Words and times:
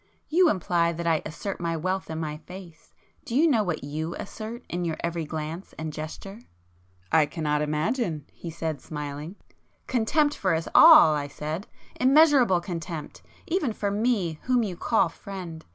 You 0.29 0.49
imply 0.49 0.91
that 0.93 1.05
I 1.05 1.21
assert 1.27 1.59
my 1.61 1.77
wealth 1.77 2.09
in 2.09 2.19
my 2.19 2.37
face; 2.37 2.91
do 3.23 3.35
you 3.35 3.47
know 3.47 3.61
what 3.61 3.83
you 3.83 4.15
assert 4.15 4.63
in 4.67 4.83
your 4.83 4.97
every 5.03 5.25
glance 5.25 5.75
and 5.77 5.93
gesture?" 5.93 6.39
"I 7.11 7.27
cannot 7.27 7.61
imagine!" 7.61 8.25
he 8.33 8.49
said 8.49 8.81
smiling. 8.81 9.35
"Contempt 9.85 10.35
for 10.35 10.55
us 10.55 10.67
all!" 10.73 11.13
I 11.13 11.27
said—"Immeasurable 11.27 12.61
contempt,—even 12.61 13.73
for 13.73 13.91
me, 13.91 14.39
whom 14.45 14.63
you 14.63 14.75
call 14.75 15.07
friend. 15.07 15.63